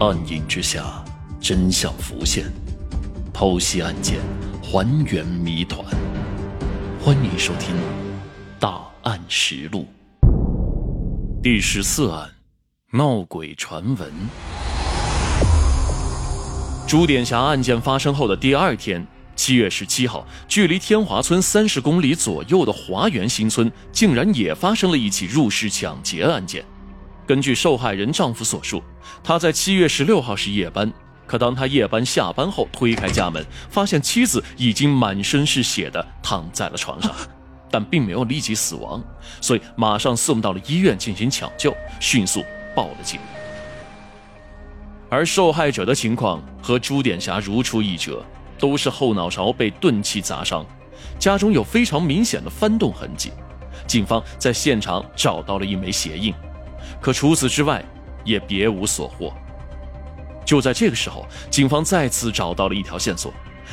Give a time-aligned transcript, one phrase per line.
[0.00, 1.04] 暗影之下，
[1.42, 2.50] 真相浮现，
[3.34, 4.18] 剖析案件，
[4.62, 5.84] 还原谜团。
[7.04, 7.76] 欢迎收听
[8.58, 9.86] 《大案实录》
[11.42, 12.30] 第十四案：
[12.92, 14.10] 闹鬼传闻。
[16.88, 19.06] 朱点霞案件发生后的第二天，
[19.36, 26.64] 七月十七号，距离天华村三十公里左右的华园新村，竟然也发生了一起入室抢劫案件。
[27.26, 28.82] 根据受害人丈夫所述，
[29.22, 30.92] 他在七月十六号是夜班，
[31.26, 37.14] 可当他夜班下班后推开家门，发现妻子已经满身是血的躺在了床上，
[37.70, 39.00] 但并没有立即死亡，
[39.40, 42.44] 所以马上送到了医院进行抢救，迅速
[42.74, 43.20] 报了警。
[45.08, 48.24] 而受害者的情况和朱点霞如出一辙，
[48.58, 50.66] 都是后脑勺被钝器砸伤，
[51.18, 53.32] 家中有非常明显的翻动痕迹，
[53.86, 56.34] 警方在现场找到了一枚鞋印。
[57.00, 57.84] 可除此之外，
[58.24, 59.32] 也别无所获。
[60.44, 63.32] 就在这个时候，警方再次找到了一条线索，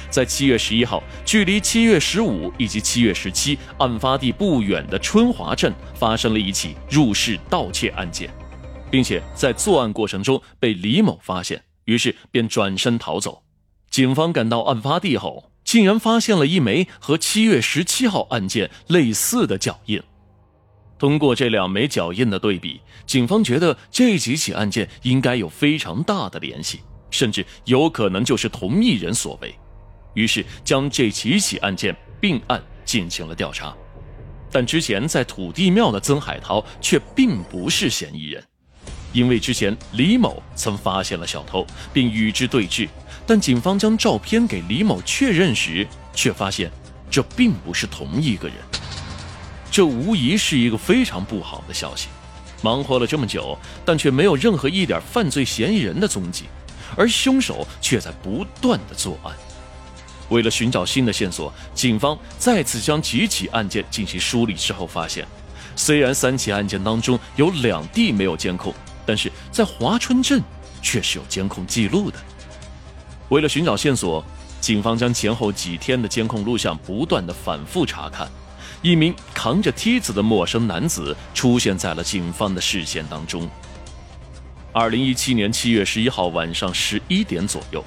[0.10, 8.30] 在七月十一号，距离七月十五以及七月十七案发地不远的春华镇发生了一起入室盗窃案件，
[8.92, 13.42] 并且在作案过程中被李某发现，于是便转身逃走。
[13.90, 20.02] 警方赶到案发地后，竟然发现了一枚和七月十七号案件类似的脚印。
[21.00, 26.82] 通过这两枚脚印的对比，警方觉得这几起案件应该有非常大的联系，
[27.12, 29.54] 甚至有可能就是同一人所为，
[30.14, 33.76] 于是将这几起案件并案进行了调查。
[34.52, 38.44] 但之前在土地庙的曾海涛却并不是嫌疑人，
[39.14, 42.88] 因为之前李某曾发现了小偷，并与之对峙，
[43.28, 46.72] 但警方将照片给李某确认时，却发现
[47.12, 48.56] 这并不是同一个人。
[49.78, 52.08] 这无疑是一个非常不好的消息。
[52.64, 56.46] 忙活了这么久，但却没有任何一点犯罪嫌疑人的踪迹，
[56.96, 59.32] 而凶手却在不断的作案。
[60.30, 65.24] 为了寻找新的线索，警方再次将几起案件进行梳理之后，发现
[65.76, 68.74] 虽然三起案件当中有两地没有监控，
[69.06, 70.42] 但是在华春镇
[70.82, 72.18] 却是有监控记录的。
[73.30, 74.26] 为了寻找线索，
[74.60, 78.28] 警方将前后几天的监控录像不断的反复查看。
[78.82, 83.50] 一名扛着梯子的陌生男子出现在了警方的视线当中。
[84.72, 87.84] 二零一七年七月十一号晚上十一点左右，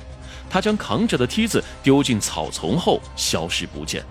[0.49, 4.05] 他将扛着的梯子丢进草丛后消失不见。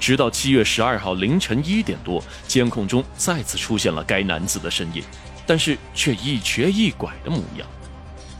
[0.00, 5.04] 直到七月十二号凌晨一点多，监控中再次出现了该男子的身影，
[5.46, 7.68] 但是却一瘸一拐的模样。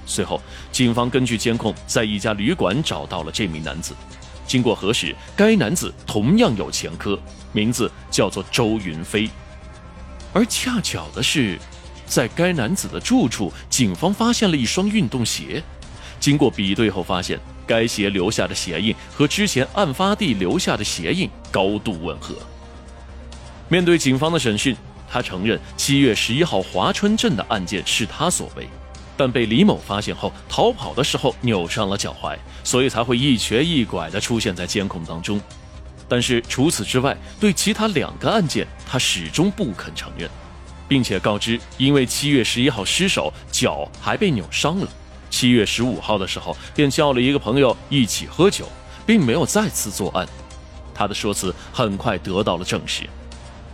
[0.07, 0.41] 随后，
[0.73, 3.95] 警方根据监控在一家旅馆找到了这名男子。
[4.47, 7.19] 经过核实，该男子同样有前科，
[7.53, 9.29] 名字叫做周云飞。
[10.33, 11.59] 而恰巧的是，
[12.07, 15.63] 在该男子的住处，警方发现了一双运动鞋。
[16.21, 22.35] 经过比对后，发现该鞋留下的鞋印和之前案发地留下的鞋印高度吻合。
[23.69, 24.77] 面对警方的审讯，
[25.11, 28.69] 他承认七月十一号华春镇的案件是他所为。
[29.17, 35.41] 但被李某发现后，逃跑的时候扭伤了脚踝，所以才会一瘸一拐地出现在监控当中。
[36.09, 40.29] 但是除此之外，对其他两个案件，他始终不肯承认，
[40.89, 44.89] 并且告知，因为七月十一号失手，脚还被扭伤了。
[45.31, 48.67] 七月十五号的时候，便叫了一个朋友一起喝酒，
[49.07, 50.29] 并没有再次作案。
[50.95, 53.09] 他的说辞很快得到了证实，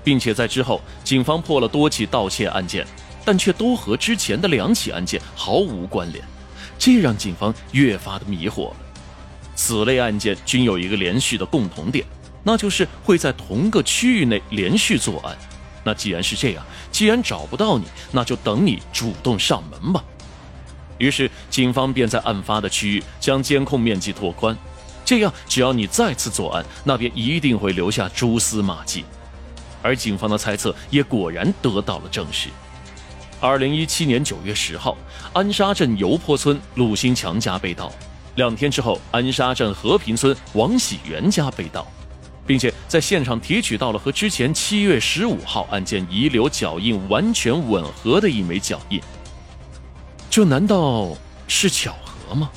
[0.04, 2.86] 并且在之后，警方破了多起盗窃案件。
[3.28, 6.24] 但却都和之前的两起案件毫无关联，
[6.78, 8.76] 这让警方越发的迷惑了。
[9.54, 12.06] 此类案件均有一个连续的共同点，
[12.42, 15.36] 那就是会在同个区域内连续作案。
[15.84, 20.02] 那既然是这样，既然找不到你，那就等你主动上门吧。
[20.96, 24.56] 于是，警方便在案发的区域将监控面积拓宽，
[25.04, 29.04] 这样只要你再次作案，那便一定会留下蛛丝马迹。
[29.82, 32.48] 而警方的猜测也果然得到了证实。
[33.40, 34.98] 二零一七年九月十号，
[35.32, 37.92] 安沙镇油坡村陆新强家被盗。
[38.34, 41.86] 两天之后，安沙镇和平村王喜元家被盗，
[42.44, 49.00] 并且在现场提取到了和之前七月十五号案件遗留脚印完全吻合的一枚脚印。
[50.28, 51.16] 这难道
[51.46, 52.50] 是巧合吗？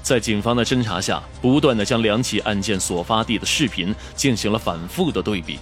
[0.00, 5.58] 在警方的侦查下，不断的将两起案件所发地的视频进行了反复的对比，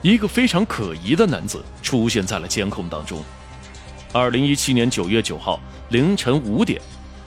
[0.00, 3.22] 一个非常可疑的男子出现在了监控当中。
[4.18, 5.60] 二零一七年九月九号
[5.90, 6.80] 凌晨五点，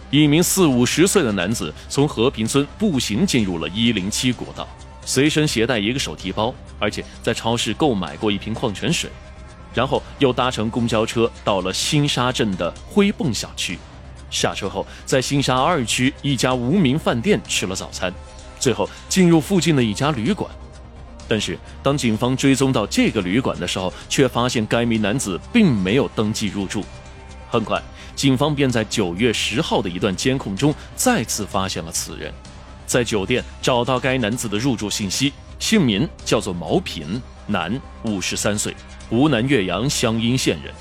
[0.09, 4.67] 一名四五十岁的男子从和平村步行进入了一零七国道，
[5.05, 9.07] 随身携带一个手提包，而且在超市购买过一瓶矿泉水，
[9.71, 13.77] 然后又搭乘公交车到了新沙镇的灰泵小区。
[14.31, 18.11] 下车后在新沙二区一家无名饭店吃了早餐，
[18.59, 20.49] 最后进入附近的一家旅馆。
[21.29, 26.83] 但是当警方追踪到这个旅馆的时候，却发现该名男子并没有登记入住。
[27.49, 27.79] 很快，
[28.15, 32.33] 警方便在九月十号的一段监控中再次发现了此人，
[32.87, 38.75] 在酒店找到该男子的入住信息，姓名叫做毛平，男，五十三岁，
[39.09, 40.73] 湖南岳阳湘阴县人，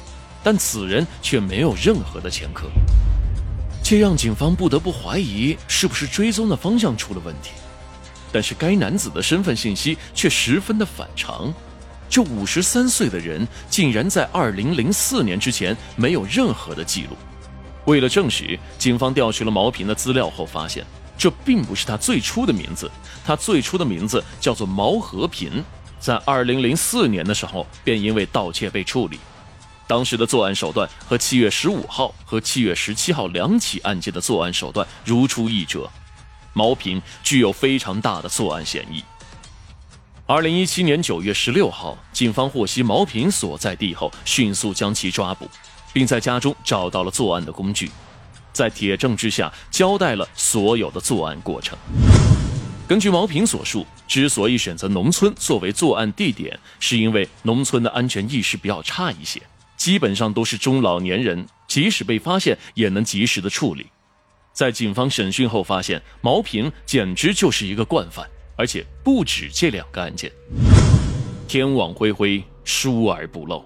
[0.43, 2.69] 但此人却没有任何的前科，
[3.85, 7.51] 这让警方不得不怀疑是不是追踪的方向出了问题。
[8.33, 11.53] 但是该男子的身份信息却十分的反常。
[12.09, 17.17] 这五十三岁的人竟然在二零零四年之前没有任何的记录。
[17.85, 20.85] 为了证实，警方调取了毛平的资料后发现，
[21.17, 22.91] 这并不是他最初的名字。
[23.25, 25.63] 他最初的名字叫做毛和平，
[26.01, 29.19] 在二零零四年的时候便因为盗窃被处理。
[29.87, 35.91] 当时的作案手段和七月十五号和七月十七号两起案件的作案手段如出一辙。
[36.59, 39.01] 毛平具有非常大的作案嫌疑。
[40.27, 45.49] 二零一七年九月十六号，警方获悉毛平所在地后，迅速将其抓捕，
[45.93, 47.89] 并在家中找到了作案的工具，
[48.53, 51.79] 在铁证之下交代了所有的作案过程。
[52.89, 59.41] 根据毛平所述，之所以选择农村作为作案地点，是因为农村的安全意识比较差一些，
[59.77, 63.87] 基本上都是中老年人，即使被发现也能及时的处理。
[64.59, 68.29] 在警方审讯后发现，毛平简直就是一个惯犯。
[68.57, 70.33] 而且不止这两个案件。
[71.47, 73.65] 天网恢恢，疏而不漏，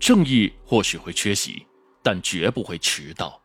[0.00, 1.66] 正义或许会缺席，
[2.02, 3.41] 但绝不会迟到。